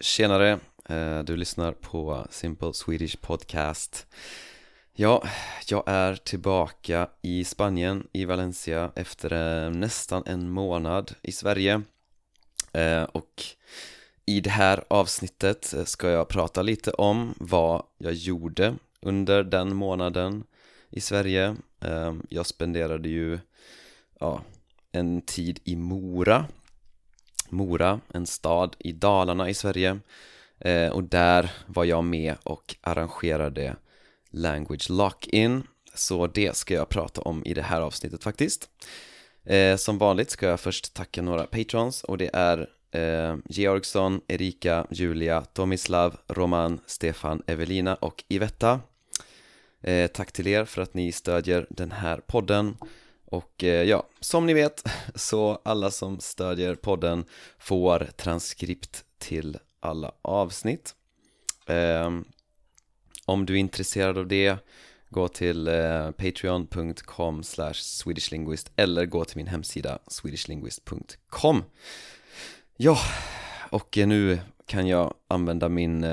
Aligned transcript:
tjenare! 0.00 0.58
Eh, 0.88 1.18
du 1.18 1.36
lyssnar 1.36 1.72
på 1.72 2.26
Simple 2.30 2.72
Swedish 2.74 3.16
Podcast. 3.20 4.06
Ja, 4.92 5.22
jag 5.68 5.82
är 5.86 6.14
tillbaka 6.14 7.08
i 7.22 7.44
Spanien, 7.44 8.08
i 8.12 8.24
Valencia, 8.24 8.92
efter 8.94 9.32
eh, 9.32 9.70
nästan 9.70 10.22
en 10.26 10.50
månad 10.50 11.12
i 11.22 11.32
Sverige. 11.32 11.82
Eh, 12.72 13.02
och 13.02 13.44
i 14.26 14.40
det 14.40 14.50
här 14.50 14.84
avsnittet 14.88 15.74
ska 15.84 16.10
jag 16.10 16.28
prata 16.28 16.62
lite 16.62 16.90
om 16.90 17.34
vad 17.36 17.82
jag 17.98 18.12
gjorde 18.12 18.76
under 19.00 19.42
den 19.42 19.76
månaden 19.76 20.44
i 20.90 21.00
Sverige. 21.00 21.56
Jag 22.28 22.46
spenderade 22.46 23.08
ju, 23.08 23.38
ja, 24.20 24.42
en 24.92 25.22
tid 25.22 25.60
i 25.64 25.76
Mora. 25.76 26.46
Mora, 27.50 28.00
en 28.14 28.26
stad 28.26 28.76
i 28.78 28.92
Dalarna 28.92 29.50
i 29.50 29.54
Sverige. 29.54 29.98
Eh, 30.60 30.88
och 30.88 31.02
där 31.02 31.50
var 31.66 31.84
jag 31.84 32.04
med 32.04 32.34
och 32.42 32.76
arrangerade 32.80 33.76
Language 34.30 34.90
Lock-In. 34.90 35.62
Så 35.94 36.26
det 36.26 36.56
ska 36.56 36.74
jag 36.74 36.88
prata 36.88 37.20
om 37.20 37.42
i 37.44 37.54
det 37.54 37.62
här 37.62 37.80
avsnittet 37.80 38.24
faktiskt. 38.24 38.70
Eh, 39.44 39.76
Som 39.76 39.98
vanligt 39.98 40.30
ska 40.30 40.46
jag 40.46 40.60
först 40.60 40.94
tacka 40.94 41.22
några 41.22 41.46
patrons 41.46 42.04
och 42.04 42.18
det 42.18 42.30
är 42.32 42.68
eh, 42.90 43.36
Georgsson, 43.48 44.20
Erika, 44.28 44.86
Julia, 44.90 45.40
Tomislav, 45.40 46.16
Roman, 46.28 46.80
Stefan, 46.86 47.42
Evelina 47.46 47.94
och 47.94 48.24
Ivetta. 48.28 48.80
Eh, 49.80 50.06
Tack 50.06 50.32
till 50.32 50.46
er 50.46 50.64
för 50.64 50.82
att 50.82 50.94
ni 50.94 51.12
stödjer 51.12 51.66
den 51.70 51.90
här 51.92 52.20
podden 52.26 52.76
och 53.30 53.64
eh, 53.64 53.82
ja, 53.82 54.08
som 54.20 54.46
ni 54.46 54.54
vet 54.54 54.84
så 55.14 55.60
alla 55.64 55.90
som 55.90 56.20
stödjer 56.20 56.74
podden 56.74 57.24
får 57.58 57.98
transkript 58.16 59.04
till 59.18 59.58
alla 59.80 60.12
avsnitt. 60.22 60.94
Ehm, 61.66 62.24
om 63.24 63.46
du 63.46 63.54
är 63.54 63.58
intresserad 63.58 64.18
av 64.18 64.26
det 64.26 64.56
gå 65.08 65.28
till 65.28 65.68
eh, 65.68 66.10
patreon.com 66.10 67.42
swedishlinguist 67.74 68.72
eller 68.76 69.06
gå 69.06 69.24
till 69.24 69.36
min 69.36 69.46
hemsida 69.46 69.98
swedishlinguist.com 70.06 71.64
Ja, 72.76 72.98
och 73.70 73.98
eh, 73.98 74.06
nu 74.06 74.38
kan 74.66 74.86
jag 74.86 75.14
använda 75.28 75.68
min 75.68 76.06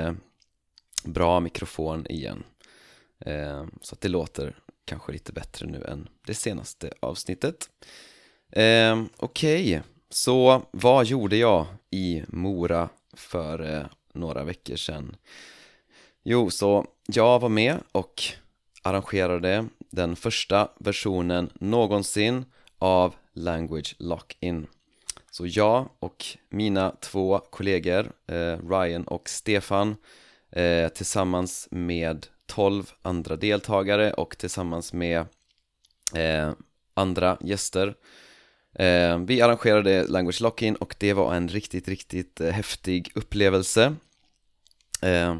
bra 1.04 1.40
mikrofon 1.40 2.06
igen. 2.06 2.44
Ehm, 3.20 3.70
så 3.82 3.94
att 3.94 4.00
det 4.00 4.08
låter 4.08 4.56
kanske 4.86 5.12
lite 5.12 5.32
bättre 5.32 5.66
nu 5.66 5.84
än 5.84 6.08
det 6.26 6.34
senaste 6.34 6.92
avsnittet 7.00 7.70
eh, 8.52 9.02
Okej, 9.16 9.82
så 10.10 10.62
vad 10.70 11.06
gjorde 11.06 11.36
jag 11.36 11.66
i 11.90 12.22
Mora 12.28 12.88
för 13.14 13.74
eh, 13.74 13.86
några 14.12 14.44
veckor 14.44 14.76
sedan? 14.76 15.16
Jo, 16.22 16.50
så 16.50 16.86
jag 17.06 17.38
var 17.40 17.48
med 17.48 17.76
och 17.92 18.22
arrangerade 18.82 19.68
den 19.78 20.16
första 20.16 20.68
versionen 20.78 21.50
någonsin 21.54 22.44
av 22.78 23.14
Language 23.32 23.96
Lock-In 23.98 24.66
Så 25.30 25.46
jag 25.46 25.88
och 25.98 26.24
mina 26.48 26.96
två 27.00 27.38
kollegor, 27.38 28.12
eh, 28.26 28.68
Ryan 28.68 29.04
och 29.04 29.28
Stefan 29.28 29.96
eh, 30.50 30.88
tillsammans 30.88 31.68
med 31.70 32.26
12 32.46 32.92
andra 33.02 33.36
deltagare 33.36 34.12
och 34.12 34.38
tillsammans 34.38 34.92
med 34.92 35.24
eh, 36.14 36.52
andra 36.94 37.36
gäster. 37.40 37.94
Eh, 38.74 39.18
Vi 39.18 39.40
arrangerade 39.42 40.06
Language 40.06 40.40
Lock-In 40.40 40.76
och 40.76 40.94
det 40.98 41.12
var 41.12 41.34
en 41.34 41.48
riktigt, 41.48 41.88
riktigt 41.88 42.40
eh, 42.40 42.50
häftig 42.50 43.10
upplevelse. 43.14 43.94
Eh, 45.02 45.36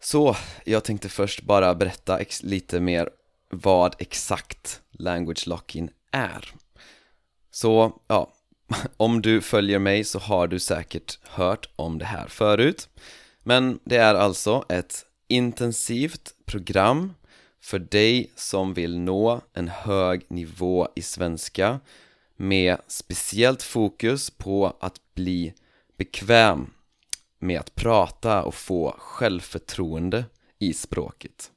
Så 0.00 0.36
jag 0.64 0.84
tänkte 0.84 1.08
först 1.08 1.42
bara 1.42 1.74
berätta 1.74 2.18
ex- 2.18 2.42
lite 2.42 2.80
mer 2.80 3.10
vad 3.50 3.94
exakt 3.98 4.80
Language 4.90 5.46
Lock-In 5.46 5.90
är. 6.10 6.52
Så, 7.50 8.00
ja, 8.06 8.32
om 8.96 9.22
du 9.22 9.40
följer 9.40 9.78
mig 9.78 10.04
så 10.04 10.18
har 10.18 10.46
du 10.46 10.58
säkert 10.58 11.18
hört 11.22 11.68
om 11.76 11.98
det 11.98 12.04
här 12.04 12.28
förut. 12.28 12.88
Men 13.42 13.78
det 13.84 13.96
är 13.96 14.14
alltså 14.14 14.64
ett 14.68 15.06
intensivt 15.28 16.34
program 16.44 17.14
för 17.60 17.78
dig 17.78 18.32
som 18.34 18.74
vill 18.74 18.98
nå 18.98 19.40
en 19.52 19.68
hög 19.68 20.24
nivå 20.28 20.88
i 20.96 21.02
svenska 21.02 21.80
med 22.36 22.78
speciellt 22.86 23.62
fokus 23.62 24.30
på 24.30 24.76
att 24.80 25.00
bli 25.14 25.54
bekväm 25.96 26.70
med 27.38 27.60
att 27.60 27.74
prata 27.74 28.42
och 28.42 28.54
få 28.54 28.94
självförtroende 28.98 30.24
i 30.58 30.72
språket. 30.72 31.50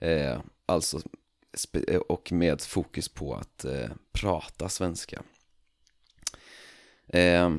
Eh, 0.00 0.40
Alltså, 0.66 1.00
och 2.08 2.32
med 2.32 2.62
fokus 2.62 3.08
på 3.08 3.34
att 3.34 3.64
eh, 3.64 3.90
prata 4.12 4.68
svenska. 4.68 5.22
Eh, 7.08 7.50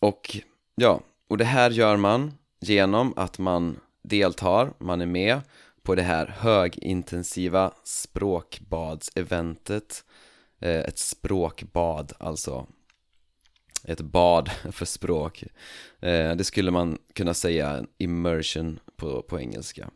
Och 0.00 0.36
ja, 0.74 1.00
och 1.28 1.38
det 1.38 1.44
här 1.44 1.70
gör 1.70 1.96
man 1.96 2.32
genom 2.60 3.14
att 3.16 3.38
man 3.38 3.80
deltar, 4.04 4.72
man 4.78 5.00
är 5.00 5.06
med 5.06 5.40
på 5.82 5.94
det 5.94 6.02
här 6.02 6.26
högintensiva 6.26 7.72
språkbadseventet 7.84 10.04
eh, 10.60 10.80
Ett 10.80 10.98
språkbad, 10.98 12.12
alltså 12.18 12.66
ett 13.84 14.00
bad 14.00 14.50
för 14.72 14.84
språk. 14.84 15.44
Eh, 16.00 16.36
det 16.36 16.44
skulle 16.44 16.70
man 16.70 16.98
kunna 17.12 17.34
säga 17.34 17.84
immersion 17.98 18.80
på, 18.96 19.22
på 19.22 19.40
engelska. 19.40 19.90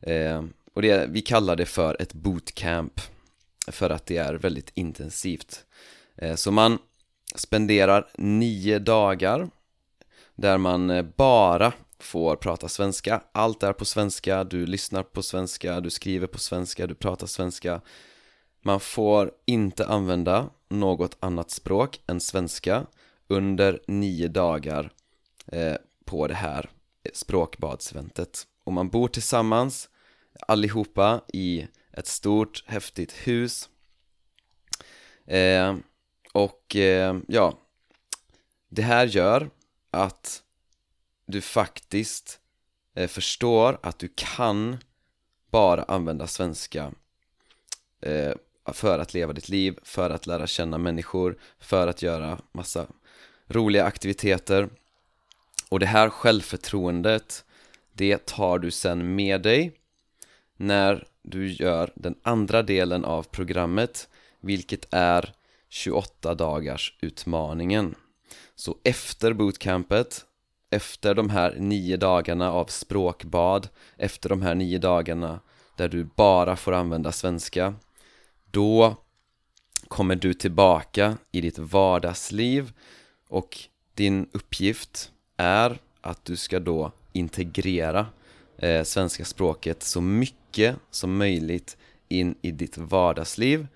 Eh, 0.00 0.44
och 0.74 0.82
det, 0.82 1.06
vi 1.10 1.20
kallar 1.20 1.56
det 1.56 1.66
för 1.66 2.02
ett 2.02 2.12
bootcamp 2.12 3.00
För 3.68 3.90
att 3.90 4.06
det 4.06 4.16
är 4.16 4.34
väldigt 4.34 4.70
intensivt. 4.74 5.66
Så 6.36 6.50
man 6.50 6.78
spenderar 7.34 8.08
nio 8.18 8.78
dagar 8.78 9.48
Där 10.34 10.58
man 10.58 11.12
bara 11.16 11.72
får 11.98 12.36
prata 12.36 12.68
svenska. 12.68 13.22
Allt 13.32 13.62
är 13.62 13.72
på 13.72 13.84
svenska, 13.84 14.44
du 14.44 14.66
lyssnar 14.66 15.02
på 15.02 15.22
svenska, 15.22 15.80
du 15.80 15.90
skriver 15.90 16.26
på 16.26 16.38
svenska, 16.38 16.86
du 16.86 16.94
pratar 16.94 17.26
svenska. 17.26 17.80
Man 18.62 18.80
får 18.80 19.32
inte 19.46 19.86
använda 19.86 20.50
något 20.68 21.16
annat 21.20 21.50
språk 21.50 22.00
än 22.06 22.20
svenska 22.20 22.86
under 23.28 23.80
nio 23.86 24.28
dagar 24.28 24.92
eh, 25.46 25.76
på 26.04 26.26
det 26.26 26.34
här 26.34 26.70
språkbadseventet 27.12 28.46
Och 28.64 28.72
man 28.72 28.88
bor 28.88 29.08
tillsammans 29.08 29.88
allihopa 30.40 31.20
i 31.32 31.66
ett 31.92 32.06
stort 32.06 32.64
häftigt 32.66 33.12
hus. 33.12 33.68
Eh, 35.26 35.76
Och 36.32 36.76
eh, 36.76 37.16
ja, 37.28 37.58
det 38.68 38.82
här 38.82 39.06
gör 39.06 39.50
att 39.90 40.42
du 41.26 41.40
faktiskt 41.40 42.40
eh, 42.94 43.08
förstår 43.08 43.78
att 43.82 43.98
du 43.98 44.08
kan 44.14 44.76
bara 45.50 45.82
använda 45.82 46.26
svenska 46.26 46.92
eh, 48.00 48.32
för 48.72 48.98
att 48.98 49.14
leva 49.14 49.32
ditt 49.32 49.48
liv, 49.48 49.78
för 49.82 50.10
att 50.10 50.26
lära 50.26 50.46
känna 50.46 50.78
människor, 50.78 51.38
för 51.58 51.86
att 51.86 52.02
göra 52.02 52.38
massa 52.52 52.86
roliga 53.46 53.84
aktiviteter. 53.84 54.68
Och 55.68 55.80
det 55.80 55.86
här 55.86 56.10
självförtroendet 56.10 57.44
det 57.92 58.26
tar 58.26 58.58
du 58.58 58.70
sen 58.70 59.14
med 59.14 59.42
dig 59.42 59.72
när 60.56 61.06
du 61.22 61.52
gör 61.52 61.92
den 61.94 62.14
andra 62.22 62.62
delen 62.62 63.04
av 63.04 63.22
programmet 63.22 64.08
vilket 64.40 64.86
är 64.90 65.32
28 65.68 66.34
dagars 66.34 66.96
utmaningen. 67.00 67.94
Så 68.54 68.78
efter 68.84 69.32
bootcampet 69.32 70.24
efter 70.76 71.14
de 71.14 71.30
här 71.30 71.54
nio 71.58 71.96
dagarna 71.96 72.52
av 72.52 72.66
språkbad 72.66 73.68
efter 73.96 74.28
de 74.28 74.42
här 74.42 74.54
nio 74.54 74.78
dagarna 74.78 75.40
där 75.76 75.88
du 75.88 76.08
bara 76.16 76.56
får 76.56 76.72
använda 76.72 77.12
svenska 77.12 77.74
då 78.50 78.96
kommer 79.88 80.14
du 80.16 80.34
tillbaka 80.34 81.18
i 81.32 81.40
ditt 81.40 81.58
vardagsliv 81.58 82.72
och 83.28 83.58
din 83.94 84.28
uppgift 84.32 85.12
är 85.36 85.78
att 86.00 86.24
du 86.24 86.36
ska 86.36 86.60
då 86.60 86.92
integrera 87.12 88.06
eh, 88.58 88.82
svenska 88.82 89.24
språket 89.24 89.82
så 89.82 90.00
mycket 90.00 90.76
som 90.90 91.16
möjligt 91.16 91.76
in 92.08 92.34
i 92.42 92.50
ditt 92.50 92.78
vardagsliv 92.78 93.66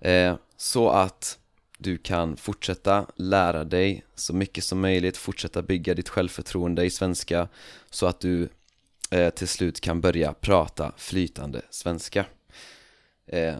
eh, 0.00 0.36
så 0.56 0.88
att 0.88 1.38
du 1.82 1.98
kan 1.98 2.36
fortsätta 2.36 3.06
lära 3.16 3.64
dig 3.64 4.04
så 4.14 4.34
mycket 4.34 4.64
som 4.64 4.80
möjligt, 4.80 5.16
fortsätta 5.16 5.62
bygga 5.62 5.94
ditt 5.94 6.08
självförtroende 6.08 6.84
i 6.84 6.90
svenska 6.90 7.48
så 7.90 8.06
att 8.06 8.20
du 8.20 8.48
eh, 9.10 9.30
till 9.30 9.48
slut 9.48 9.80
kan 9.80 10.00
börja 10.00 10.32
prata 10.32 10.92
flytande 10.96 11.62
svenska 11.70 12.24
eh, 13.26 13.56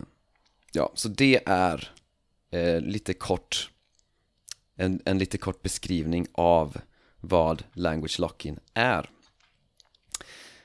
Ja, 0.75 0.93
så 0.95 1.09
det 1.09 1.41
är 1.47 1.91
eh, 2.51 2.81
lite 2.81 3.15
kort 3.15 3.71
en, 4.77 5.01
en 5.05 5.19
lite 5.19 5.39
kort 5.39 5.63
beskrivning 5.63 6.27
av 6.33 6.77
vad 7.21 7.65
language 7.73 8.21
lock-in 8.21 8.61
är. 8.75 9.11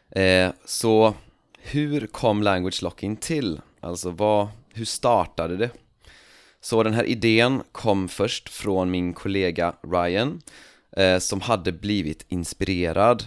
Eh, 0.09 0.51
så 0.65 1.13
hur 1.59 2.07
kom 2.07 2.43
language 2.43 2.83
lock-in 2.83 3.17
till? 3.17 3.61
Alltså 3.79 4.09
vad, 4.09 4.47
hur 4.73 4.85
startade 4.85 5.57
det? 5.57 5.69
Så 6.67 6.83
den 6.83 6.93
här 6.93 7.03
idén 7.03 7.63
kom 7.71 8.09
först 8.09 8.49
från 8.49 8.91
min 8.91 9.13
kollega 9.13 9.75
Ryan 9.81 10.41
eh, 10.91 11.19
som 11.19 11.41
hade 11.41 11.71
blivit 11.71 12.25
inspirerad 12.27 13.25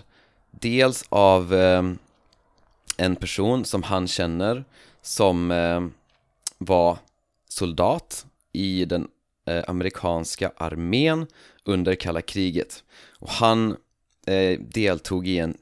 dels 0.50 1.04
av 1.08 1.54
eh, 1.54 1.82
en 2.96 3.16
person 3.16 3.64
som 3.64 3.82
han 3.82 4.08
känner 4.08 4.64
som 5.02 5.50
eh, 5.50 5.80
var 6.58 6.98
soldat 7.48 8.26
i 8.52 8.84
den 8.84 9.08
eh, 9.46 9.64
amerikanska 9.66 10.52
armén 10.56 11.26
under 11.64 11.94
kalla 11.94 12.22
kriget. 12.22 12.84
Och 13.18 13.30
han 13.30 13.76
eh, 14.26 14.60
deltog 14.60 15.28
i 15.28 15.38
en 15.38 15.56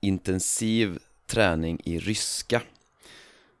intensiv 0.00 0.98
träning 1.26 1.80
i 1.84 1.98
ryska. 1.98 2.62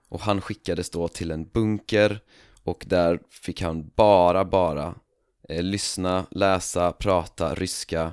Och 0.08 0.20
han 0.20 0.40
skickades 0.40 0.90
då 0.90 1.08
till 1.08 1.30
en 1.30 1.44
bunker 1.44 2.20
och 2.64 2.84
där 2.86 3.20
fick 3.30 3.62
han 3.62 3.90
bara, 3.96 4.44
bara 4.44 4.94
eh, 5.48 5.62
lyssna, 5.62 6.26
läsa, 6.30 6.92
prata 6.92 7.54
ryska 7.54 8.12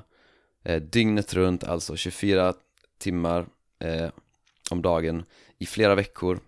eh, 0.64 0.82
dygnet 0.82 1.34
runt, 1.34 1.64
alltså 1.64 1.96
24 1.96 2.54
timmar 2.98 3.46
eh, 3.80 4.10
om 4.72 4.82
dagen 4.82 5.26
i 5.58 5.66
flera 5.66 5.96
veckor. 5.96 6.40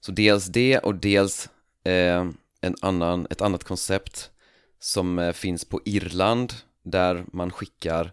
Så 0.00 0.12
dels 0.12 0.46
det 0.46 0.78
och 0.78 0.94
dels 0.94 1.48
eh, 1.84 2.26
en 2.60 2.74
annan, 2.80 3.26
ett 3.30 3.40
annat 3.40 3.64
koncept 3.64 4.30
som 4.78 5.18
eh, 5.18 5.32
finns 5.32 5.64
på 5.64 5.80
Irland 5.84 6.52
där 6.82 7.24
man 7.32 7.50
skickar 7.50 8.12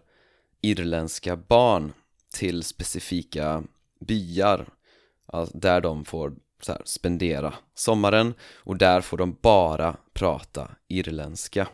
irländska 0.60 1.36
barn 1.36 1.92
till 2.32 2.62
specifika 2.62 3.62
byar 4.00 4.68
alltså 5.26 5.58
där 5.58 5.80
de 5.80 6.04
får 6.04 6.34
så 6.64 6.72
här, 6.72 6.82
spendera 6.84 7.54
sommaren 7.74 8.34
och 8.54 8.76
där 8.76 9.00
får 9.00 9.16
de 9.16 9.36
bara 9.42 9.96
prata 10.12 10.70
irländska 10.88 11.68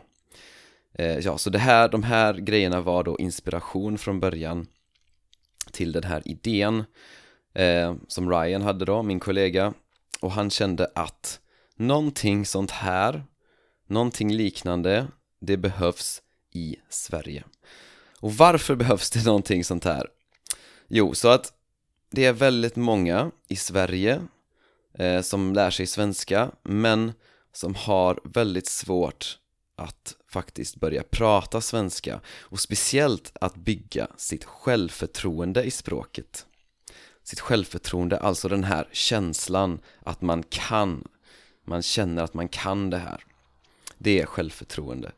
eh, 0.93 1.17
Ja, 1.17 1.37
så 1.37 1.49
det 1.49 1.59
här, 1.59 1.89
de 1.89 2.03
här 2.03 2.33
grejerna 2.33 2.81
var 2.81 3.03
då 3.03 3.17
inspiration 3.19 3.97
från 3.97 4.19
början 4.19 4.67
till 5.71 5.91
den 5.91 6.03
här 6.03 6.21
idén 6.25 6.83
eh, 7.53 7.95
som 8.07 8.31
Ryan 8.31 8.61
hade 8.61 8.85
då, 8.85 9.03
min 9.03 9.19
kollega 9.19 9.73
och 10.19 10.31
han 10.31 10.49
kände 10.49 10.91
att 10.95 11.39
någonting 11.75 12.45
sånt 12.45 12.71
här, 12.71 13.23
någonting 13.87 14.33
liknande, 14.33 15.07
det 15.39 15.57
behövs 15.57 16.21
i 16.51 16.75
Sverige. 16.89 17.43
Och 18.19 18.33
varför 18.33 18.75
behövs 18.75 19.09
det 19.09 19.25
någonting 19.25 19.63
sånt 19.63 19.83
här? 19.83 20.07
Jo, 20.87 21.13
så 21.13 21.27
att 21.27 21.53
det 22.11 22.25
är 22.25 22.33
väldigt 22.33 22.75
många 22.75 23.31
i 23.47 23.55
Sverige 23.55 24.21
eh, 24.99 25.21
som 25.21 25.53
lär 25.53 25.69
sig 25.69 25.87
svenska 25.87 26.51
men 26.63 27.13
som 27.53 27.75
har 27.75 28.19
väldigt 28.23 28.67
svårt 28.67 29.37
att 29.75 30.15
faktiskt 30.27 30.75
börja 30.75 31.03
prata 31.03 31.61
svenska 31.61 32.19
och 32.39 32.59
speciellt 32.59 33.31
att 33.41 33.55
bygga 33.55 34.07
sitt 34.17 34.45
självförtroende 34.45 35.63
i 35.63 35.71
språket. 35.71 36.45
Sitt 37.23 37.39
självförtroende, 37.39 38.19
alltså 38.19 38.49
den 38.49 38.63
här 38.63 38.87
känslan 38.91 39.79
att 40.03 40.21
man 40.21 40.43
kan 40.43 41.07
man 41.69 41.81
känner 41.81 42.23
att 42.23 42.33
man 42.33 42.47
kan 42.47 42.89
det 42.89 42.97
här. 42.97 43.23
Det 43.97 44.21
är 44.21 44.25
självförtroende. 44.25 45.11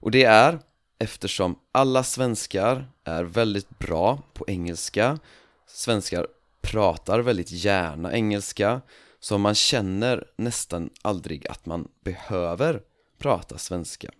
Och 0.00 0.10
det 0.10 0.24
är 0.24 0.58
eftersom 0.98 1.58
alla 1.72 2.04
svenskar 2.04 2.86
är 3.04 3.24
väldigt 3.24 3.78
bra 3.78 4.22
på 4.32 4.44
engelska 4.48 5.18
svenskar 5.66 6.26
pratar 6.60 7.20
väldigt 7.20 7.50
gärna 7.52 8.12
engelska 8.12 8.80
så 9.20 9.38
man 9.38 9.54
känner 9.54 10.24
nästan 10.36 10.90
aldrig 11.02 11.48
att 11.48 11.66
man 11.66 11.88
behöver 12.00 12.82
prata 13.18 13.58
svenska. 13.58 14.10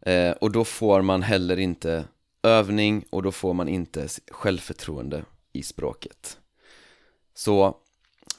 Eh, 0.00 0.30
och 0.30 0.52
då 0.52 0.64
får 0.64 1.02
man 1.02 1.22
heller 1.22 1.58
inte 1.58 2.04
övning 2.42 3.04
och 3.10 3.22
då 3.22 3.32
får 3.32 3.54
man 3.54 3.68
inte 3.68 4.08
självförtroende 4.30 5.24
i 5.52 5.62
språket. 5.62 6.38
Så 7.34 7.76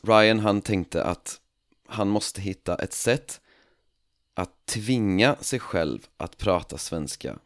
Ryan 0.02 0.40
han 0.40 0.62
tänkte 0.62 1.04
att 1.04 1.42
han 1.88 2.08
måste 2.08 2.42
hitta 2.42 2.76
ett 2.76 2.94
sätt 2.94 3.42
att 4.34 4.66
tvinga 4.66 5.36
sig 5.36 5.60
själv 5.60 6.08
att 6.18 6.38
prata 6.38 6.78
svenska. 6.78 7.40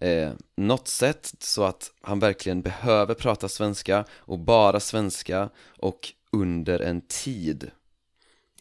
Eh, 0.00 0.32
något 0.56 0.88
sätt 0.88 1.34
så 1.38 1.64
att 1.64 1.92
han 2.00 2.18
verkligen 2.18 2.62
behöver 2.62 3.14
prata 3.14 3.48
svenska 3.48 4.04
och 4.12 4.38
bara 4.38 4.80
svenska 4.80 5.50
och 5.66 6.12
under 6.36 6.80
en 6.80 7.00
tid. 7.00 7.70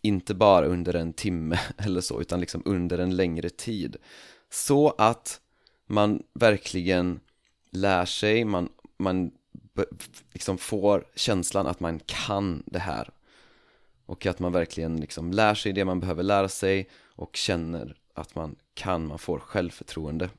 Inte 0.01 0.33
bara 0.33 0.65
under 0.65 0.93
en 0.93 1.13
timme 1.13 1.59
eller 1.77 2.01
så 2.01 2.21
utan 2.21 2.39
liksom 2.39 2.61
under 2.65 2.97
en 2.97 3.15
längre 3.15 3.49
tid. 3.49 3.97
Så 4.49 4.89
att 4.89 5.41
man 5.87 6.23
verkligen 6.33 7.19
lär 7.71 8.05
sig, 8.05 8.45
man, 8.45 8.69
man 8.97 9.31
liksom 10.33 10.57
får 10.57 11.07
känslan 11.15 11.67
att 11.67 11.79
man 11.79 11.99
kan 11.99 12.63
det 12.65 12.79
här. 12.79 13.09
Och 14.05 14.25
att 14.25 14.39
man 14.39 14.51
verkligen 14.51 15.01
liksom 15.01 15.31
lär 15.31 15.55
sig 15.55 15.73
det 15.73 15.85
man 15.85 15.99
behöver 15.99 16.23
lära 16.23 16.49
sig 16.49 16.89
och 17.15 17.35
känner 17.35 17.95
att 18.13 18.35
man 18.35 18.55
kan, 18.73 19.07
man 19.07 19.19
får 19.19 19.39
självförtroende. 19.39 20.29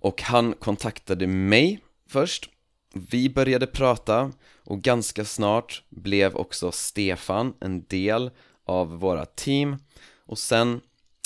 Och 0.00 0.22
han 0.22 0.52
kontaktade 0.52 1.26
mig 1.26 1.80
först. 2.06 2.50
Vi 2.94 3.30
började 3.30 3.66
prata 3.66 4.32
och 4.64 4.82
ganska 4.82 5.24
snart 5.24 5.82
blev 5.88 6.36
också 6.36 6.72
Stefan 6.72 7.54
en 7.60 7.84
del 7.84 8.30
av 8.64 8.98
våra 8.98 9.26
team. 9.26 9.76
Och 10.26 10.38
sen 10.38 10.80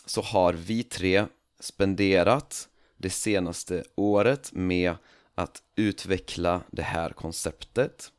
så 0.07 0.23
har 0.23 0.53
vi 0.53 0.83
tre 0.83 1.27
spenderat 1.61 2.69
det 2.97 3.11
senaste 3.11 3.85
året 3.95 4.51
med 4.53 4.95
att 5.35 5.63
utveckla 5.77 6.61
det 6.71 6.83
här 6.83 7.11
konceptet. 7.11 8.13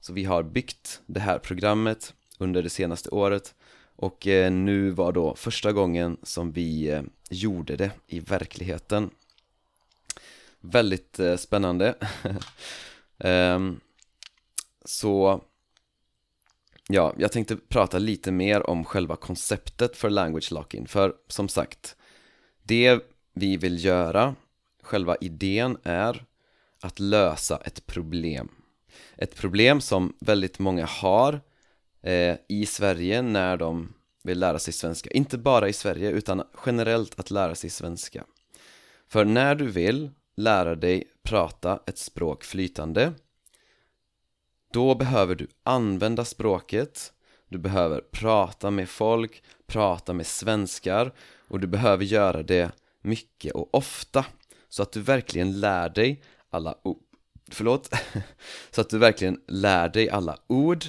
Så 0.00 0.12
vi 0.12 0.24
har 0.24 0.42
byggt 0.42 1.00
det 1.06 1.20
här 1.20 1.38
programmet 1.38 2.14
under 2.38 2.62
det 2.62 2.70
senaste 2.70 3.10
året. 3.10 3.54
Och 3.96 4.26
eh, 4.26 4.52
nu 4.52 4.90
var 4.90 5.12
då 5.12 5.34
första 5.34 5.72
gången 5.72 6.16
som 6.22 6.52
vi 6.52 6.90
eh, 6.90 7.02
gjorde 7.30 7.76
det 7.76 7.90
i 8.06 8.20
verkligheten. 8.20 9.10
Väldigt 10.60 11.18
eh, 11.18 11.36
spännande. 11.36 11.94
um, 13.18 13.80
Så 14.84 15.40
Ja, 16.88 17.14
jag 17.18 17.32
tänkte 17.32 17.56
prata 17.56 17.98
lite 17.98 18.32
mer 18.32 18.70
om 18.70 18.84
själva 18.84 19.16
konceptet 19.16 19.96
för 19.96 20.10
language 20.10 20.52
locking 20.52 20.86
för 20.86 21.14
som 21.28 21.48
sagt 21.48 21.96
Det 22.62 23.00
vi 23.34 23.56
vill 23.56 23.84
göra, 23.84 24.34
själva 24.82 25.16
idén 25.20 25.78
är 25.82 26.24
att 26.80 26.98
lösa 26.98 27.56
ett 27.56 27.86
problem. 27.86 28.48
Ett 29.16 29.36
problem 29.36 29.80
som 29.80 30.16
väldigt 30.20 30.58
många 30.58 30.86
har 30.86 31.40
eh, 32.02 32.36
i 32.48 32.66
Sverige 32.66 33.22
när 33.22 33.56
de 33.56 33.94
vill 34.22 34.38
lära 34.38 34.58
sig 34.58 34.72
svenska. 34.72 35.10
Inte 35.10 35.38
bara 35.38 35.68
i 35.68 35.72
Sverige 35.72 36.10
utan 36.10 36.42
generellt 36.66 37.18
att 37.18 37.30
lära 37.30 37.54
sig 37.54 37.70
svenska. 37.70 38.24
För 39.08 39.24
när 39.24 39.54
du 39.54 39.66
vill 39.66 40.10
lära 40.34 40.74
dig 40.74 41.04
prata 41.22 41.80
ett 41.86 41.98
språk 41.98 42.44
flytande. 42.44 43.12
Då 44.72 44.94
behöver 44.94 45.34
du 45.34 45.48
använda 45.62 46.24
språket. 46.24 47.12
Du 47.48 47.58
behöver 47.58 48.00
prata 48.00 48.70
med 48.70 48.88
folk, 48.88 49.42
prata 49.66 50.12
med 50.12 50.26
svenskar 50.26 51.12
och 51.48 51.60
du 51.60 51.66
behöver 51.66 52.04
göra 52.04 52.42
det 52.42 52.72
mycket 53.02 53.52
och 53.52 53.74
ofta 53.74 54.26
så 54.68 54.82
att 54.82 54.92
du 54.92 55.00
verkligen 55.00 55.60
lär 55.60 55.88
dig 55.88 56.22
alla 56.50 56.78
ord 56.82 57.04
förlåt 57.50 57.94
så 58.70 58.80
att 58.80 58.90
du 58.90 58.98
verkligen 58.98 59.40
lär 59.48 59.88
dig 59.88 60.10
alla 60.10 60.38
ord 60.46 60.84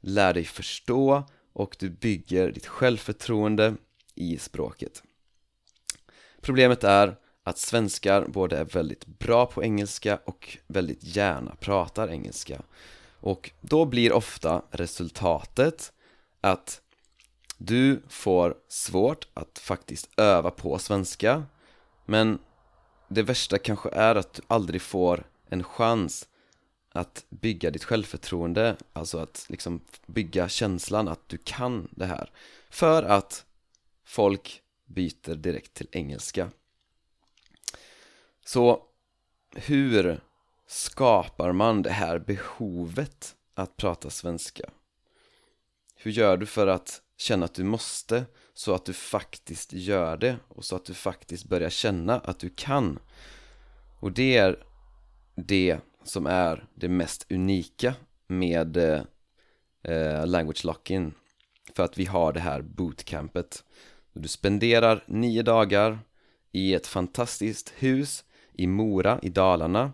lär 0.00 0.34
dig 0.34 0.44
förstå 0.44 1.24
och 1.52 1.76
du 1.78 1.90
bygger 1.90 2.52
ditt 2.52 2.66
självförtroende 2.66 3.74
i 4.14 4.38
språket. 4.38 5.02
Problemet 6.40 6.84
är 6.84 7.16
att 7.46 7.58
svenskar 7.58 8.26
både 8.26 8.58
är 8.58 8.64
väldigt 8.64 9.06
bra 9.06 9.46
på 9.46 9.64
engelska 9.64 10.18
och 10.24 10.58
väldigt 10.66 11.04
gärna 11.04 11.54
pratar 11.54 12.08
engelska. 12.08 12.62
Och 13.20 13.50
då 13.60 13.84
blir 13.84 14.12
ofta 14.12 14.62
resultatet 14.70 15.92
att 16.40 16.80
du 17.58 18.02
får 18.08 18.54
svårt 18.68 19.28
att 19.34 19.58
faktiskt 19.58 20.10
öva 20.16 20.50
på 20.50 20.78
svenska 20.78 21.44
men 22.06 22.38
det 23.08 23.22
värsta 23.22 23.58
kanske 23.58 23.88
är 23.90 24.14
att 24.14 24.34
du 24.34 24.42
aldrig 24.46 24.82
får 24.82 25.26
en 25.48 25.64
chans 25.64 26.28
att 26.92 27.24
bygga 27.28 27.70
ditt 27.70 27.84
självförtroende, 27.84 28.76
alltså 28.92 29.18
att 29.18 29.46
liksom 29.48 29.80
bygga 30.06 30.48
känslan 30.48 31.08
att 31.08 31.28
du 31.28 31.38
kan 31.38 31.88
det 31.90 32.06
här 32.06 32.30
för 32.70 33.02
att 33.02 33.44
folk 34.04 34.62
byter 34.86 35.34
direkt 35.34 35.74
till 35.74 35.88
engelska. 35.92 36.50
Så 38.46 38.82
hur 39.54 40.20
skapar 40.66 41.52
man 41.52 41.82
det 41.82 41.90
här 41.90 42.18
behovet 42.18 43.36
att 43.54 43.76
prata 43.76 44.10
svenska? 44.10 44.70
Hur 45.96 46.10
gör 46.10 46.36
du 46.36 46.46
för 46.46 46.66
att 46.66 47.02
känna 47.16 47.44
att 47.44 47.54
du 47.54 47.64
måste 47.64 48.24
så 48.54 48.74
att 48.74 48.84
du 48.84 48.92
faktiskt 48.92 49.72
gör 49.72 50.16
det 50.16 50.36
och 50.48 50.64
så 50.64 50.76
att 50.76 50.84
du 50.84 50.94
faktiskt 50.94 51.44
börjar 51.44 51.70
känna 51.70 52.18
att 52.18 52.38
du 52.38 52.50
kan? 52.50 52.98
Och 54.00 54.12
det 54.12 54.36
är 54.36 54.64
det 55.34 55.78
som 56.04 56.26
är 56.26 56.66
det 56.74 56.88
mest 56.88 57.26
unika 57.30 57.94
med 58.26 58.76
eh, 59.82 60.26
language 60.26 60.64
lock-in 60.64 61.14
för 61.74 61.82
att 61.82 61.98
vi 61.98 62.04
har 62.04 62.32
det 62.32 62.40
här 62.40 62.62
bootcampet 62.62 63.64
du 64.12 64.28
spenderar 64.28 65.04
nio 65.06 65.42
dagar 65.42 65.98
i 66.52 66.74
ett 66.74 66.86
fantastiskt 66.86 67.72
hus 67.76 68.24
i 68.58 68.66
Mora 68.66 69.18
i 69.22 69.28
Dalarna 69.28 69.92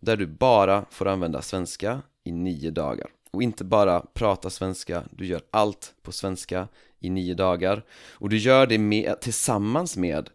där 0.00 0.16
du 0.16 0.26
bara 0.26 0.84
får 0.90 1.08
använda 1.08 1.42
svenska 1.42 2.02
i 2.24 2.32
nio 2.32 2.70
dagar. 2.70 3.10
Och 3.30 3.42
inte 3.42 3.64
bara 3.64 4.00
prata 4.00 4.50
svenska, 4.50 5.04
du 5.10 5.26
gör 5.26 5.42
allt 5.50 5.94
på 6.02 6.12
svenska 6.12 6.68
i 6.98 7.10
nio 7.10 7.34
dagar. 7.34 7.84
Och 8.12 8.28
du 8.28 8.36
gör 8.36 8.66
det 8.66 8.78
med, 8.78 9.20
tillsammans 9.20 9.96
med 9.96 10.30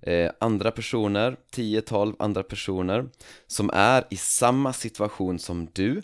eh, 0.00 0.30
andra 0.40 0.70
personer, 0.70 1.36
10-12 1.54 2.16
andra 2.18 2.42
personer 2.42 3.08
som 3.46 3.70
är 3.72 4.04
i 4.10 4.16
samma 4.16 4.72
situation 4.72 5.38
som 5.38 5.68
du. 5.72 6.02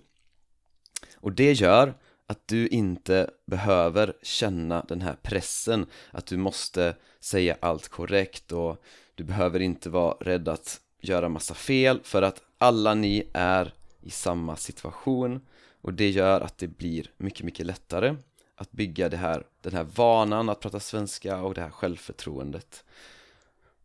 Och 1.16 1.32
det 1.32 1.52
gör 1.52 1.94
att 2.26 2.48
du 2.48 2.68
inte 2.68 3.30
behöver 3.46 4.12
känna 4.22 4.84
den 4.88 5.02
här 5.02 5.16
pressen 5.22 5.86
att 6.10 6.26
du 6.26 6.36
måste 6.36 6.96
säga 7.20 7.56
allt 7.60 7.88
korrekt 7.88 8.52
och 8.52 8.82
du 9.14 9.24
behöver 9.24 9.60
inte 9.60 9.90
vara 9.90 10.14
rädd 10.20 10.48
att 10.48 10.80
göra 11.02 11.28
massa 11.28 11.54
fel 11.54 12.00
för 12.04 12.23
att 12.23 12.42
alla 12.59 12.94
ni 12.94 13.28
är 13.32 13.75
i 14.00 14.11
samma 14.11 14.56
situation. 14.56 15.40
Och 15.80 15.94
det 15.94 16.11
gör 16.11 16.40
att 16.40 16.59
det 16.59 16.68
blir 16.68 17.11
mycket, 17.16 17.44
mycket 17.47 17.66
lättare 17.66 18.16
att 18.54 18.73
bygga 18.73 19.09
det 19.09 19.16
här, 19.16 19.47
den 19.61 19.73
här 19.73 19.85
vanan 19.85 20.49
att 20.49 20.61
prata 20.61 20.80
svenska 20.80 21.38
och 21.38 21.54
det 21.54 21.61
här 21.61 21.71
självförtroendet. 21.71 22.85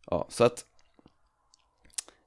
Ja, 0.06 0.26
så 0.30 0.44
att 0.44 0.66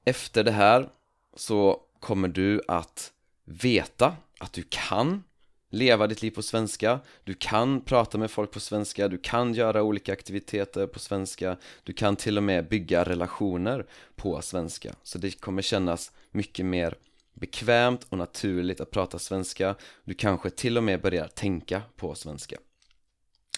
efter 0.05 0.45
det 0.45 0.53
här 0.53 0.89
så 1.35 1.81
kommer 2.01 2.29
du 2.29 2.63
att 2.69 3.13
veta 3.45 4.17
att 4.39 4.53
du 4.53 4.65
kan 4.69 5.23
leva 5.71 6.07
ditt 6.07 6.23
liv 6.23 6.31
på 6.31 6.43
svenska. 6.43 7.01
Du 7.25 7.35
kan 7.35 7.81
prata 7.81 8.19
med 8.19 8.31
folk 8.31 8.51
på 8.51 8.61
svenska, 8.61 9.09
du 9.09 9.19
kan 9.19 9.55
göra 9.55 9.83
olika 9.83 10.13
aktiviteter 10.13 10.87
på 10.87 10.99
svenska 10.99 11.57
Du 11.85 11.93
kan 11.93 12.17
till 12.17 12.37
och 12.37 12.43
med 12.43 12.69
bygga 12.69 13.05
relationer 13.05 13.87
på 14.17 14.43
svenska. 14.43 14.95
Så 15.03 15.19
det 15.19 15.41
kommer 15.41 15.63
kännas 15.63 16.13
mycket 16.31 16.67
mer 16.67 16.95
bekvämt 17.35 18.07
och 18.09 18.19
naturligt 18.19 18.81
att 18.81 18.91
prata 18.91 19.19
svenska. 19.19 19.75
Du 20.05 20.15
kanske 20.15 20.51
till 20.51 20.77
och 20.77 20.85
med 20.85 21.01
börjar 21.01 21.29
tänka 21.29 21.83
på 21.97 22.15
svenska. 22.15 22.57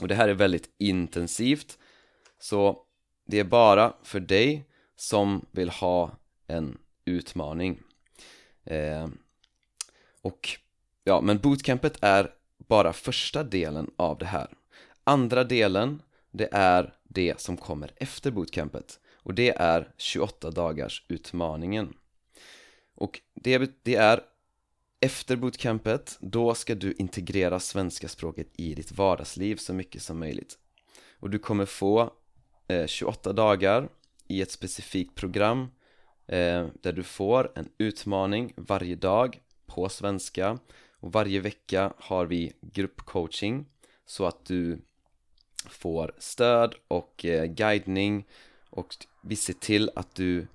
Och 0.01 0.09
det 0.09 0.15
här 0.15 0.29
är 0.29 0.35
väldigt 0.35 0.71
intensivt. 0.79 1.79
Så 2.39 2.79
det 3.27 3.39
är 3.39 3.45
bara 3.45 3.93
för 4.03 4.21
dig 4.21 4.65
som 4.97 5.47
vill 5.51 5.71
ha 5.71 6.17
en 6.47 6.79
utmaning. 7.05 7.81
Eh, 8.65 9.09
Och 10.23 10.51
Ja, 11.05 11.21
men 11.21 11.39
bootcampet 11.39 11.99
är 12.01 12.31
bara 12.59 12.93
första 12.93 13.43
delen 13.43 13.91
av 13.97 14.19
det 14.19 14.27
här. 14.27 14.49
Andra 15.05 15.45
delen, 15.45 16.03
det 16.31 16.49
är 16.53 16.95
det 17.09 17.41
som 17.41 17.57
kommer 17.57 17.93
efter 17.97 18.31
bootcampet. 18.31 19.01
Och 19.15 19.35
det 19.35 19.51
är 19.51 19.89
28 19.97 20.51
dagars 20.51 21.05
utmaningen. 21.09 21.95
Och 22.95 23.21
det, 23.35 23.71
det 23.83 23.95
är 23.95 24.21
efter 25.01 25.37
bootcampet, 25.37 26.19
då 26.21 26.55
ska 26.55 26.75
du 26.75 26.93
integrera 26.93 27.61
svenska 27.61 28.09
språket 28.09 28.49
i 28.57 28.75
ditt 28.75 28.93
vardagsliv 28.93 29.57
så 29.57 29.75
mycket 29.75 30.03
som 30.03 30.19
möjligt. 30.19 30.59
Och 31.21 31.31
du 31.31 31.39
kommer 31.39 31.67
få 31.67 32.13
eh, 32.69 32.87
28 32.87 33.33
dagar 33.33 33.89
i 34.29 34.43
ett 34.43 34.51
specifikt 34.51 35.15
program 35.15 35.61
eh, 36.27 36.67
där 36.83 36.93
du 36.93 37.03
får 37.03 37.53
en 37.55 37.69
utmaning 37.79 38.53
varje 38.57 38.95
dag 38.97 39.41
på 39.67 39.89
svenska 39.89 40.59
och 41.03 41.13
varje 41.13 41.41
vecka 41.41 41.93
har 41.99 42.27
vi 42.27 42.53
gruppcoaching 42.61 43.67
så 44.07 44.27
att 44.27 44.45
du 44.45 44.79
får 45.69 46.15
stöd 46.19 46.75
och 46.89 47.25
eh, 47.25 47.45
guidning. 47.45 48.25
Och 48.71 48.95
vi 49.21 49.37
ser 49.37 49.53
till 49.53 49.91
att 49.95 50.15
du 50.15 50.47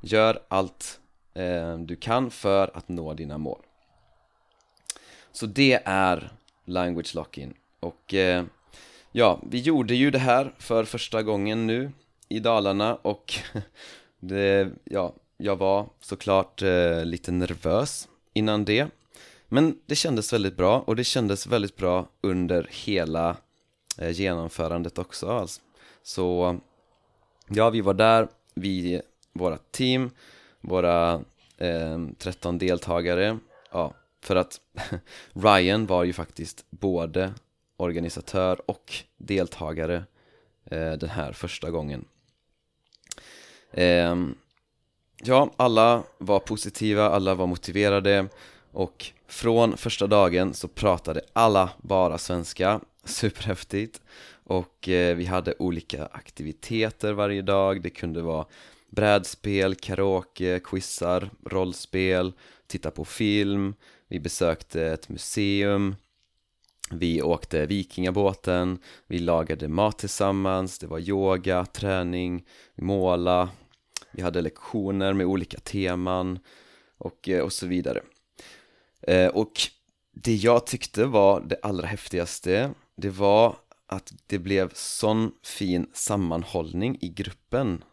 gör 0.00 0.42
allt 0.48 1.00
eh, 1.34 1.78
du 1.78 1.96
kan 1.96 2.30
för 2.30 2.76
att 2.76 2.88
nå 2.88 3.14
dina 3.14 3.38
mål. 3.38 3.62
Så 5.32 5.46
det 5.46 5.82
är 5.84 6.32
language 6.64 7.14
lock-in 7.14 7.54
och 7.80 8.14
eh, 8.14 8.44
ja, 9.12 9.40
vi 9.50 9.60
gjorde 9.60 9.94
ju 9.94 10.10
det 10.10 10.18
här 10.18 10.54
för 10.58 10.84
första 10.84 11.22
gången 11.22 11.66
nu 11.66 11.92
i 12.28 12.40
Dalarna 12.40 12.94
och 12.94 13.34
det, 14.20 14.70
ja, 14.84 15.14
jag 15.36 15.56
var 15.56 15.86
såklart 16.00 16.62
eh, 16.62 17.04
lite 17.04 17.32
nervös 17.32 18.08
innan 18.32 18.64
det 18.64 18.88
men 19.52 19.78
det 19.86 19.94
kändes 19.94 20.32
väldigt 20.32 20.56
bra 20.56 20.80
och 20.80 20.96
det 20.96 21.04
kändes 21.04 21.46
väldigt 21.46 21.76
bra 21.76 22.08
under 22.20 22.68
hela 22.70 23.36
eh, 23.98 24.10
genomförandet 24.10 24.98
också 24.98 25.30
alltså. 25.30 25.60
Så 26.02 26.58
ja, 27.48 27.70
vi 27.70 27.80
var 27.80 27.94
där, 27.94 28.28
vi, 28.54 29.02
våra 29.32 29.56
team, 29.56 30.10
våra 30.60 31.24
eh, 31.58 32.00
13 32.18 32.58
deltagare 32.58 33.38
Ja, 33.72 33.94
för 34.20 34.36
att 34.36 34.60
Ryan 35.32 35.86
var 35.86 36.04
ju 36.04 36.12
faktiskt 36.12 36.64
både 36.70 37.34
organisatör 37.76 38.70
och 38.70 38.94
deltagare 39.16 40.04
eh, 40.64 40.92
den 40.92 41.10
här 41.10 41.32
första 41.32 41.70
gången 41.70 42.04
eh, 43.70 44.16
Ja, 45.24 45.50
alla 45.56 46.02
var 46.18 46.40
positiva, 46.40 47.10
alla 47.10 47.34
var 47.34 47.46
motiverade 47.46 48.28
och 48.70 49.12
från 49.32 49.76
första 49.76 50.06
dagen 50.06 50.54
så 50.54 50.68
pratade 50.68 51.20
alla 51.32 51.70
bara 51.82 52.18
svenska, 52.18 52.80
superhäftigt. 53.04 54.00
Och 54.44 54.88
eh, 54.88 55.16
vi 55.16 55.24
hade 55.24 55.54
olika 55.58 56.06
aktiviteter 56.06 57.12
varje 57.12 57.42
dag, 57.42 57.82
det 57.82 57.90
kunde 57.90 58.22
vara 58.22 58.46
brädspel, 58.90 59.74
karaoke, 59.74 60.60
quizar, 60.64 61.30
rollspel, 61.46 62.32
titta 62.66 62.90
på 62.90 63.04
film, 63.04 63.74
vi 64.08 64.20
besökte 64.20 64.86
ett 64.86 65.08
museum. 65.08 65.96
Vi 66.90 67.22
åkte 67.22 67.66
vikingabåten, 67.66 68.78
vi 69.06 69.18
lagade 69.18 69.68
mat 69.68 69.98
tillsammans, 69.98 70.78
det 70.78 70.86
var 70.86 70.98
yoga, 70.98 71.64
träning, 71.64 72.44
måla. 72.74 73.48
Vi 74.10 74.22
hade 74.22 74.42
lektioner 74.42 75.12
med 75.12 75.26
olika 75.26 75.58
teman 75.58 76.38
och, 76.98 77.28
eh, 77.28 77.40
och 77.40 77.52
så 77.52 77.66
vidare. 77.66 78.00
Eh, 79.02 79.28
och 79.28 79.52
det 80.12 80.34
jag 80.34 80.66
tyckte 80.66 81.04
var 81.04 81.40
det 81.40 81.56
allra 81.62 81.86
häftigaste, 81.86 82.74
det 82.96 83.10
var 83.10 83.56
att 83.86 84.12
det 84.26 84.38
blev 84.38 84.70
sån 84.74 85.32
fin 85.42 85.86
sammanhållning 85.92 86.98
i 87.00 87.08
gruppen. 87.08 87.84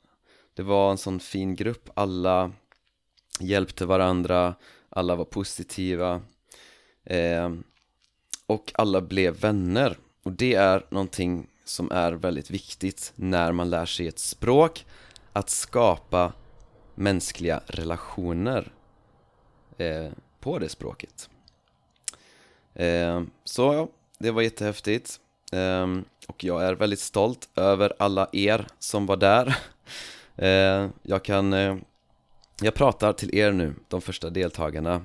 Det 0.53 0.63
var 0.63 0.91
en 0.91 0.97
sån 0.97 1.19
fin 1.19 1.55
grupp, 1.55 1.89
alla 1.93 2.51
hjälpte 3.39 3.85
varandra, 3.85 4.55
alla 4.89 5.15
var 5.15 5.25
positiva 5.25 6.21
eh, 7.03 7.51
och 8.45 8.71
alla 8.73 9.01
blev 9.01 9.39
vänner. 9.39 9.97
Och 10.23 10.31
det 10.31 10.53
är 10.53 10.85
någonting 10.89 11.47
som 11.65 11.91
är 11.91 12.11
väldigt 12.11 12.49
viktigt 12.49 13.13
när 13.15 13.51
man 13.51 13.69
lär 13.69 13.85
sig 13.85 14.07
ett 14.07 14.19
språk 14.19 14.85
att 15.33 15.49
skapa 15.49 16.33
mänskliga 16.95 17.61
relationer. 17.65 18.71
Eh, 19.77 20.11
på 20.39 20.60
det 20.60 20.69
språket. 20.69 21.29
Eh, 22.74 23.24
så 23.43 23.74
ja, 23.74 23.88
det 24.17 24.31
var 24.31 24.41
jättehäftigt. 24.41 25.19
Eh, 25.51 25.88
och 26.27 26.43
jag 26.43 26.63
är 26.63 26.74
väldigt 26.74 27.00
stolt 27.00 27.50
över 27.55 27.93
alla 28.00 28.29
er 28.31 28.67
som 28.79 29.05
var 29.05 29.17
där. 29.17 29.55
Eh, 30.36 30.89
jag 31.03 31.24
kan, 31.24 31.53
eh, 31.53 31.75
jag 32.62 32.74
pratar 32.74 33.13
till 33.13 33.36
er 33.36 33.51
nu, 33.51 33.74
de 33.88 34.01
första 34.01 34.29
deltagarna. 34.29 35.01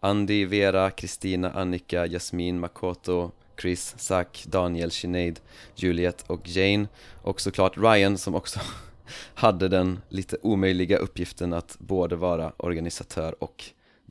Andy, 0.00 0.46
Vera, 0.46 0.90
Kristina, 0.90 1.50
Annika, 1.50 2.06
Jasmin, 2.06 2.60
Makoto, 2.60 3.30
Chris, 3.60 3.94
Zack, 3.98 4.44
Daniel, 4.48 4.90
Sinead, 4.90 5.40
Juliet 5.74 6.24
och 6.26 6.48
Jane 6.48 6.88
och 7.22 7.40
såklart 7.40 7.76
Ryan 7.76 8.18
som 8.18 8.34
också 8.34 8.60
hade 9.34 9.68
den 9.68 10.00
lite 10.08 10.36
omöjliga 10.42 10.96
uppgiften 10.96 11.52
att 11.52 11.76
både 11.78 12.16
vara 12.16 12.52
organisatör 12.56 13.42
och 13.42 13.64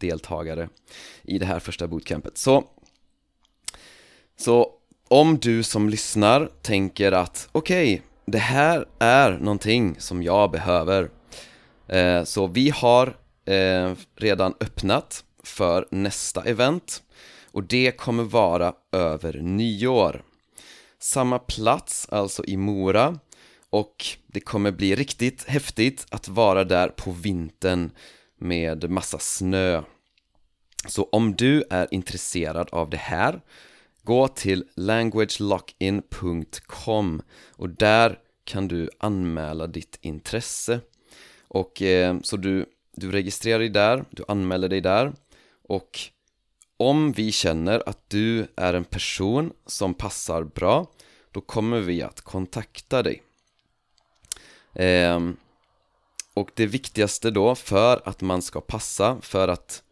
deltagare 0.05 0.69
i 1.23 1.37
det 1.37 1.45
här 1.45 1.59
första 1.59 1.87
bootcampet. 1.87 2.37
Så, 2.37 2.63
så 4.37 4.71
om 5.07 5.37
du 5.37 5.63
som 5.63 5.89
lyssnar 5.89 6.49
tänker 6.61 7.11
att 7.11 7.49
okej, 7.51 7.93
okay, 7.93 8.05
det 8.25 8.37
här 8.37 8.85
är 8.99 9.31
någonting 9.31 9.95
som 9.99 10.23
jag 10.23 10.51
behöver 10.51 11.09
Eh, 11.87 12.23
så 12.23 12.47
vi 12.47 12.69
har 12.69 13.15
eh, 13.45 13.93
redan 14.15 14.53
öppnat 14.59 15.23
för 15.43 15.87
nästa 15.91 16.43
event 16.43 17.03
och 17.51 17.63
det 17.63 17.91
kommer 17.91 18.23
vara 18.23 18.73
över 18.91 19.33
nyår. 19.33 20.23
Samma 20.99 21.39
plats, 21.39 22.07
alltså 22.09 22.45
i 22.45 22.57
Mora 22.57 23.19
och 23.69 24.05
det 24.27 24.39
kommer 24.39 24.71
bli 24.71 24.95
riktigt 24.95 25.43
häftigt 25.43 26.05
att 26.09 26.27
vara 26.27 26.63
där 26.63 26.87
på 26.87 27.11
vintern 27.11 27.91
med 28.39 28.89
massa 28.89 29.19
snö. 29.19 29.81
Så 30.87 31.09
om 31.11 31.35
du 31.35 31.63
är 31.69 31.87
intresserad 31.91 32.69
av 32.71 32.89
det 32.89 32.97
här 32.97 33.41
Gå 34.05 34.27
till 34.27 34.65
languagelockin.com 34.75 37.21
och 37.51 37.69
där 37.69 38.19
kan 38.43 38.67
du 38.67 38.89
anmäla 38.97 39.67
ditt 39.67 39.97
intresse. 40.01 40.79
Och 41.47 41.81
eh, 41.81 42.17
så 42.23 42.37
du, 42.37 42.65
du 42.95 43.11
registrerar 43.11 43.59
dig 43.59 43.69
där, 43.69 44.05
du 44.09 44.23
anmäler 44.27 44.69
dig 44.69 44.81
där. 44.81 45.13
Och 45.63 45.99
om 46.77 47.11
vi 47.11 47.31
känner 47.31 47.89
att 47.89 48.09
du 48.09 48.47
är 48.55 48.73
en 48.73 48.83
person 48.83 49.53
som 49.65 49.93
passar 49.93 50.43
bra 50.43 50.91
då 51.31 51.41
kommer 51.41 51.79
vi 51.79 52.01
att 52.01 52.21
kontakta 52.21 53.03
dig. 53.03 53.23
Eh, 54.73 55.19
och 56.33 56.49
det 56.53 56.65
viktigaste 56.65 57.31
då 57.31 57.55
för 57.55 58.01
att 58.05 58.21
man 58.21 58.41
ska 58.41 58.61
passa, 58.61 59.17
för 59.21 59.47
att 59.47 59.83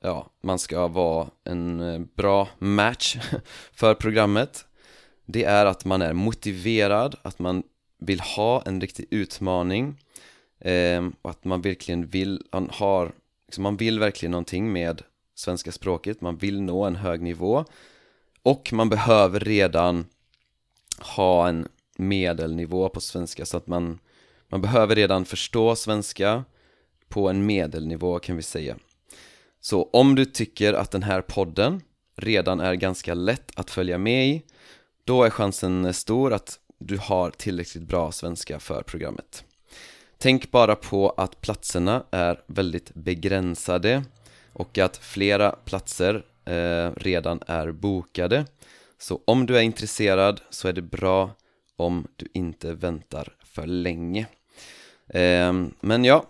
ja, 0.00 0.30
man 0.40 0.58
ska 0.58 0.88
vara 0.88 1.28
en 1.44 1.80
eh, 1.80 2.00
bra 2.14 2.48
match 2.58 3.16
för 3.72 3.94
programmet. 3.94 4.66
Det 5.26 5.44
är 5.44 5.66
att 5.66 5.84
man 5.84 6.02
är 6.02 6.12
motiverad, 6.12 7.16
att 7.22 7.38
man 7.38 7.62
vill 7.98 8.20
ha 8.20 8.62
en 8.62 8.80
riktig 8.80 9.06
utmaning 9.10 9.96
eh, 10.58 11.08
och 11.22 11.30
att 11.30 11.44
man 11.44 11.62
verkligen 11.62 12.06
vill, 12.06 12.42
man 12.52 12.70
har, 12.72 13.12
liksom 13.46 13.62
man 13.62 13.76
vill 13.76 13.98
verkligen 13.98 14.30
någonting 14.30 14.72
med 14.72 15.02
svenska 15.34 15.72
språket, 15.72 16.20
man 16.20 16.36
vill 16.36 16.62
nå 16.62 16.84
en 16.84 16.96
hög 16.96 17.22
nivå. 17.22 17.64
Och 18.42 18.72
man 18.72 18.88
behöver 18.88 19.40
redan 19.40 20.06
ha 20.98 21.48
en 21.48 21.68
medelnivå 21.96 22.88
på 22.88 23.00
svenska 23.00 23.46
så 23.46 23.56
att 23.56 23.66
man, 23.66 23.98
man 24.48 24.60
behöver 24.60 24.96
redan 24.96 25.24
förstå 25.24 25.76
svenska 25.76 26.44
på 27.08 27.28
en 27.28 27.46
medelnivå 27.46 28.18
kan 28.18 28.36
vi 28.36 28.42
säga 28.42 28.76
så 29.60 29.82
om 29.92 30.14
du 30.14 30.24
tycker 30.24 30.72
att 30.72 30.90
den 30.90 31.02
här 31.02 31.22
podden 31.22 31.80
redan 32.16 32.60
är 32.60 32.74
ganska 32.74 33.14
lätt 33.14 33.52
att 33.56 33.70
följa 33.70 33.98
med 33.98 34.28
i 34.28 34.42
då 35.04 35.24
är 35.24 35.30
chansen 35.30 35.94
stor 35.94 36.32
att 36.32 36.58
du 36.78 36.98
har 36.98 37.30
tillräckligt 37.30 37.84
bra 37.84 38.12
svenska 38.12 38.60
för 38.60 38.82
programmet. 38.82 39.44
Tänk 40.18 40.50
bara 40.50 40.76
på 40.76 41.10
att 41.10 41.40
platserna 41.40 42.04
är 42.10 42.40
väldigt 42.46 42.94
begränsade 42.94 44.04
och 44.52 44.78
att 44.78 44.96
flera 44.96 45.50
platser 45.50 46.24
eh, 46.44 46.90
redan 46.96 47.40
är 47.46 47.72
bokade. 47.72 48.44
Så 48.98 49.20
om 49.24 49.46
du 49.46 49.56
är 49.56 49.62
intresserad 49.62 50.40
så 50.50 50.68
är 50.68 50.72
det 50.72 50.82
bra 50.82 51.30
om 51.76 52.06
du 52.16 52.28
inte 52.34 52.74
väntar 52.74 53.32
för 53.44 53.66
länge. 53.66 54.26
Eh, 55.08 55.52
Men 55.80 56.04
ja, 56.04 56.24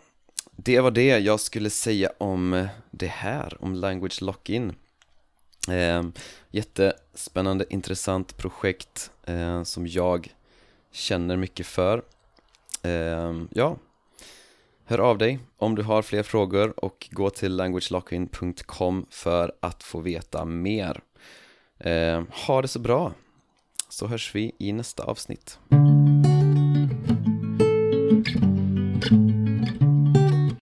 det 0.64 0.80
var 0.80 0.90
det 0.90 1.18
jag 1.18 1.40
skulle 1.40 1.70
säga 1.70 2.10
om 2.18 2.68
det 2.90 3.06
här, 3.06 3.56
om 3.60 3.74
Language 3.74 4.22
Lock-In. 4.22 4.74
Eh, 5.68 6.02
Jättespännande, 6.50 7.64
intressant 7.70 8.36
projekt 8.36 9.10
eh, 9.26 9.62
som 9.62 9.86
jag 9.86 10.34
känner 10.92 11.36
mycket 11.36 11.66
för. 11.66 12.02
Eh, 12.82 13.34
Ja, 13.50 13.76
hör 14.84 14.98
av 14.98 15.18
dig 15.18 15.38
om 15.56 15.74
du 15.74 15.82
har 15.82 16.02
fler 16.02 16.22
frågor 16.22 16.84
och 16.84 17.08
gå 17.12 17.30
till 17.30 17.56
languagelockin.com 17.56 19.06
för 19.10 19.52
att 19.60 19.82
få 19.82 20.00
veta 20.00 20.44
mer. 20.44 21.00
Eh, 21.78 22.22
Ha 22.46 22.62
det 22.62 22.68
så 22.68 22.78
bra, 22.78 23.12
så 23.88 24.06
hörs 24.06 24.34
vi 24.34 24.52
i 24.58 24.72
nästa 24.72 25.02
avsnitt. 25.04 25.58